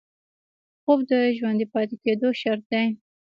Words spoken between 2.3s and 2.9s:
شرط دی